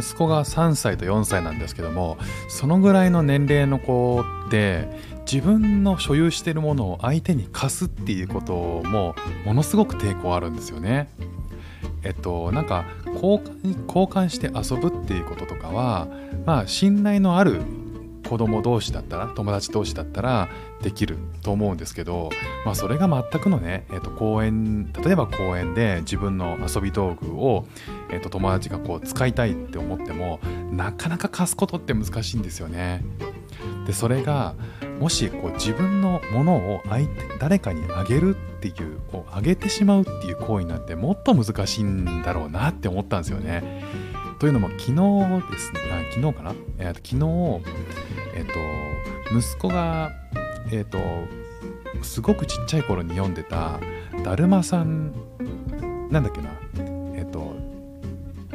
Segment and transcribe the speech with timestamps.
[0.00, 2.18] 息子が3歳と4歳なんですけども
[2.48, 4.88] そのぐらいの年齢の子って
[5.30, 8.52] 自分の所有しているものを相手に貸すっていうこと
[8.88, 11.08] もものすごく抵抗あるんですよね。
[12.02, 16.08] えっとなんか交換して遊ぶっていうこととかは
[16.46, 17.60] まあ信頼のある
[18.30, 20.48] 子供同士だったら友達同士だったら
[20.82, 22.30] できると思うんですけど、
[22.64, 27.66] まあ、それが全くのね、えー、と公園例えば公園で自分の遊び道具を、
[28.12, 30.40] えー、と友達がこう使いたいって思っても
[30.72, 33.02] なかなか貸すことって難しいんですよね。
[33.86, 34.54] でそれが
[34.98, 43.82] もしこう自分のものを相手誰かにあげるっていうこうあげてしまうっていう行為なんてもっと難しいんだろうなって思ったんですよね。
[44.38, 45.80] というのも昨日ですね
[46.12, 47.16] 昨日かな、えー、昨日
[48.34, 48.46] え、ー、
[49.30, 50.10] と息子が
[50.70, 50.98] え、ー、と
[52.02, 53.80] すごくちっちゃい頃に読んでた
[54.24, 55.12] 「だるまさん」
[56.10, 56.50] なんだっけな、「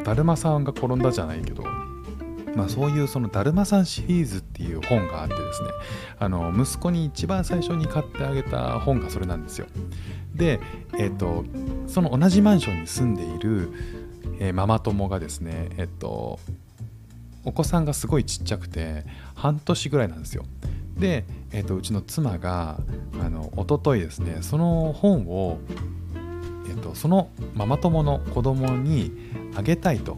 [0.06, 1.64] だるまさんが転んだ」じゃないけど
[2.56, 5.70] まあ、そういうそのだるまさんシリーズっていう本があってですね
[6.18, 9.68] あの息子に一番最初に買ってあげた本がそれなんですよ
[10.34, 10.62] で、
[10.98, 11.44] え、ー、と
[11.88, 13.70] その同じマンションに住んでいる、
[14.40, 16.40] えー、ママ友がですねえっ、ー、と
[17.44, 19.04] お子さんがすごいちっちゃくて
[19.36, 20.46] 半年ぐらいなんですよ
[20.98, 22.80] で、えーと、うちの妻が
[23.22, 25.60] あの一昨日ですねその本を、
[26.70, 29.12] えーと、そのママ友の子供に
[29.56, 30.18] あげたいと。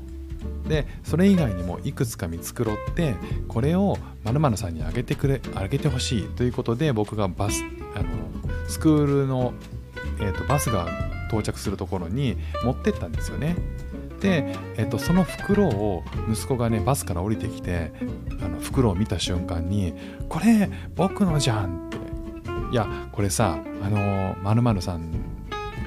[0.68, 3.16] でそれ以外にもいくつか見繕って
[3.48, 7.64] これを〇〇さんにあげてくれあげてほしいということで僕がバス
[7.96, 8.10] あの
[8.68, 9.54] スクールの、
[10.20, 10.88] えーとバスが
[11.28, 13.56] 到着するところに持ってったんですよね。
[14.20, 17.92] で、えっと、その袋を息子がねバスから降りてきて
[18.42, 19.94] あの袋を見た瞬間に
[20.28, 21.98] 「これ僕のじゃん」って
[22.74, 25.12] 「いやこれさあの〇〇さん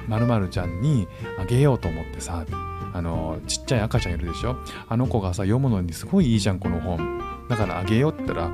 [0.07, 4.57] 〇〇ちゃんにあげようと思ってさ」ってあのちっちゃい赤ちゃんいるでしょ？
[4.89, 7.19] あの子がさ読むのにすごいいいじゃんこの本。
[7.49, 8.51] だからあげようって言ったら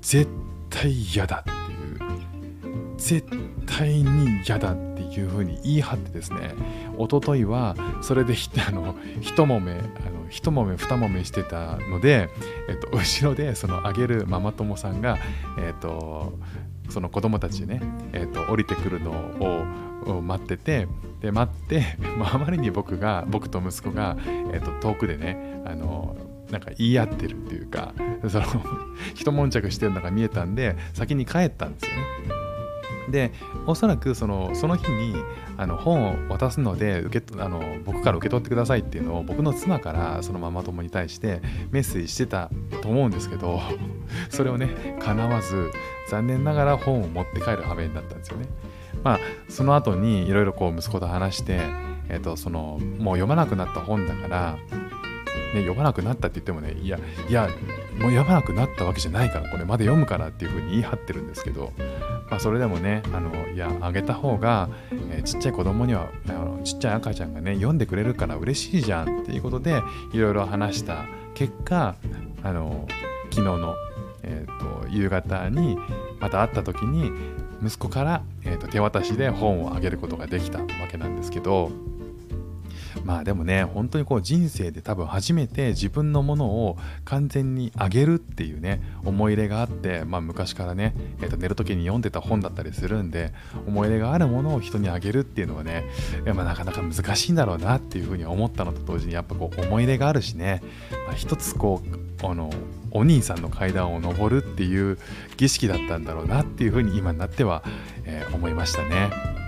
[0.00, 0.30] 絶
[0.70, 1.84] 対嫌だっていう。
[2.96, 3.26] 絶
[3.66, 6.54] 対に嫌だっていうふうに言い張ってですね。
[6.98, 8.34] 一昨日はそれで
[8.66, 9.82] あの一もめあの
[10.30, 12.30] 一もめ二もめしてたので、
[12.68, 15.18] えっと、後ろでそのあげるママ友さんが、
[15.58, 16.38] えっと、
[16.90, 17.80] その子供たちね、
[18.12, 19.10] えっと、降りてくるの
[20.06, 20.86] を待ってて
[21.20, 24.16] で待って、 まあ、あまりに僕が僕と息子が、
[24.52, 26.16] えっと、遠くでねあの
[26.50, 27.94] なんか言い合ってるっていうか
[28.28, 28.46] その
[29.14, 31.92] 一悶着してるのが見えたんで先に帰ったんですよ
[32.28, 32.33] ね。
[33.10, 33.32] で
[33.66, 35.14] おそらくそのその日に
[35.56, 42.50] あの本を渡すので受けあの僕から受け取ってくださいっていうのを僕の妻からそのママ友に対してメッセージしてた
[42.82, 43.60] と思うんですけど
[44.30, 45.70] それをね叶わず
[46.08, 48.46] 残念ながら本を持って帰る羽目になったんですよね。
[49.02, 51.60] まあその後にいろいろこう息子と話して、
[52.08, 54.58] えー、とそのもう読まなくなった本だから
[55.54, 57.48] ね、読まなくなったって言ってもね、いや、いや、
[57.98, 61.72] もう読まなくなったわけじゃないから、これまだ読むからっていうふうに言い張ってるんですけど、
[62.30, 64.68] まあ、それでもね、あのいや、あげた方が、
[65.10, 71.94] えー、ちっちゃい子供にはあの、ちっちゃい赤ちゃんがね、読んでくれるから嬉しいじゃんっていうことで、いろいろ話した結果、
[72.42, 72.86] あの
[73.30, 73.74] 昨日の、
[74.22, 75.76] えーと、夕方に
[76.20, 77.10] また会った時に、
[77.62, 81.70] 息子から、えーと手渡しで本をあげることができたわけなんですけど、
[83.04, 93.32] まあでもね本当にこう人生で多分初めて自分のものを完全にあげるっていうね思い入れがあって、まあ、昔からね、えー、と寝る時に読んでた本だったりするんで
[93.66, 95.84] 思い入れがあるものを人にあげるっていうのはね、
[96.34, 100.62] まあ、なかなか難しいんだろうなっていうふうに思ったのと同時にやっぱこう思い入れがあるしね、
[101.06, 102.50] まあ、一つこうあの
[102.90, 104.98] お兄さんの階段を上るっていう
[105.36, 107.62] 儀式だったんだろうなっていうふうに今になっては、
[108.04, 109.43] えー、思いましたね。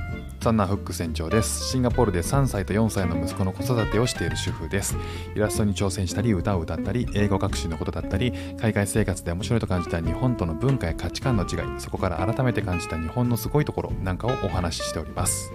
[0.46, 1.70] そんなフック船長です。
[1.70, 4.96] シンガポールで3歳と4歳の息子の子育てをしている主婦です。
[5.34, 15.52] イラストに挑戦したり歌を歌ったり英語学習のことだったり海外生活で面白いと感じた日本との文化や価値観の違いそこから改めて感じた日本のすごいところなんかをお話ししております。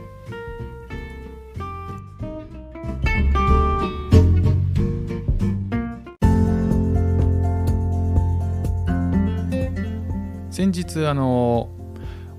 [10.50, 11.70] 先日あの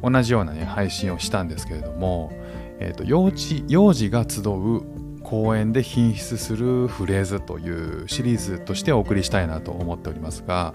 [0.02, 2.41] 同じようなね配信をしたんですけれども
[2.82, 4.82] えーと、幼児幼児が集う
[5.23, 10.75] 公演で品質するフレーズというシリーズとしてお送りしたいなと思っておりますが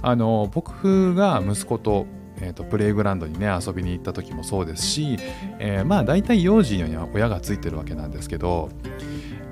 [0.00, 2.06] あの僕が息子と,、
[2.40, 5.18] えーと、プレイグラウンドにね遊びに行った時もそうですし、
[5.58, 8.70] えー、まあ大体幼児には親がついてるわけなんですけど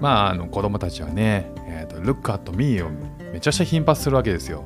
[0.00, 2.88] まああの子供たちはね、えーと、Look at me を
[3.30, 4.62] めちゃくちゃ頻発するわけですよ。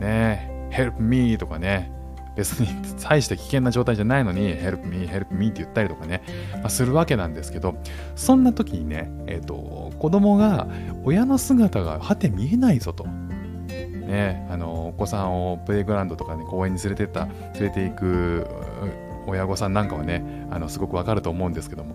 [0.00, 1.92] ね Help me とかね
[2.40, 2.68] 別に
[3.02, 6.22] 大して危険な状態じゃないのに、help me, help me って言ったりとかね、
[6.54, 7.74] まあ、するわけなんですけど、
[8.16, 10.66] そんな時にね、えっ、ー、と、子供が
[11.04, 13.04] 親の姿がはて見えないぞと。
[13.06, 18.44] ね、あのお子さんをプレイグラウンドとかね公園に連れてった連れていく
[19.28, 21.94] 親御さんなんかはねあのすごくわかると思うんですけども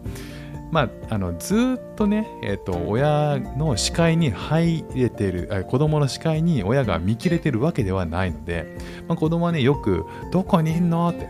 [0.71, 8.75] まあ、あのずっとね、えーと、親の視界に入れてる子供の視界に親が見切れてるわけではないので、
[9.07, 11.29] まあ、子供はねよく「どこにいんの?」って、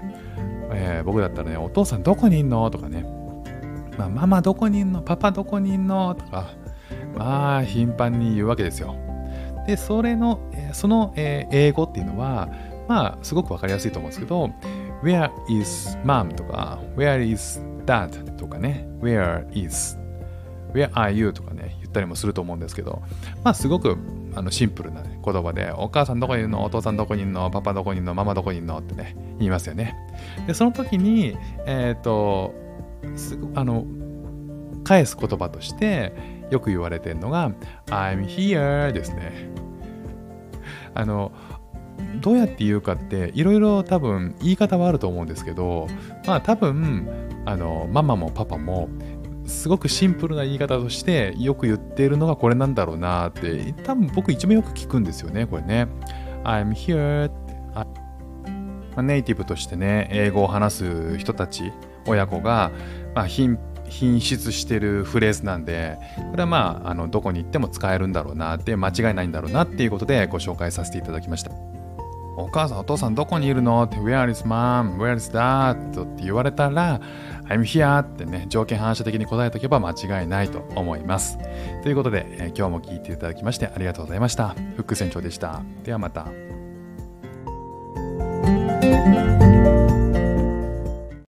[0.71, 3.05] えー、僕だったらね「お父さんどこにいんの?」とかね
[3.99, 6.47] 「まあ、ママどこにいんのパパどこにいんの?」とか
[7.15, 8.95] まあ頻繁に言うわけですよ。
[9.67, 10.39] でそれの
[10.73, 12.49] その、英語っていうのは
[12.87, 14.49] まあすごくわかりやすいと思うんですけど
[15.03, 16.33] Where is mom?
[16.35, 18.35] とか Where is dad?
[18.35, 19.97] とかね Where is?
[20.73, 21.33] Where are you?
[21.33, 23.01] とかね言ったりもすると思うんですけど
[23.43, 23.97] まあすごく
[24.35, 26.65] あのシンプルな、言葉でお母さんどこにいるの？
[26.65, 27.49] お父さんどこにいるの？
[27.49, 28.13] パパどこにいるの？
[28.13, 28.77] ママどこにいるの？
[28.79, 29.95] ってね言いますよね
[30.45, 32.53] でその時にえっ、ー、と
[33.55, 33.85] あの
[34.83, 36.13] 返す言葉として
[36.51, 37.51] よく言われてるのが
[37.87, 39.49] I'm here ですね
[40.93, 41.31] あの
[42.21, 45.87] どうやって言うかっていろいろ多分言い方はあると思うんですけど
[46.25, 47.07] まあ多分
[47.45, 48.89] あのママもパパも
[49.45, 55.87] すごくシンプルな言い方としてよく言っているのがこれなんだろうなって多分僕一番よく聞くんですよねこれね
[56.43, 57.31] I'm here、
[59.01, 61.71] ネイティブとしてね英語を話す人たち
[62.07, 62.71] 親子が、
[63.15, 63.57] まあ、品
[64.19, 65.97] 質してるフレーズなんで
[66.31, 71.74] これはまああのどこに行っても使えるんだろうなって間違いないんだろうなっていうことでご紹介させていただきました。
[72.37, 73.83] お母さんお父さんどこにいるの？
[73.83, 74.97] って Where is mom?
[74.97, 76.03] Where is dad?
[76.03, 76.99] って言われたら
[77.47, 81.37] I'm here ってね条件反射的に答えておけば間違いないと思います。
[81.83, 84.49] ということで、えー、今日も聞いていただきましてありがとうございました。
[84.49, 85.61] フック船長でした。
[85.83, 86.54] ではまた。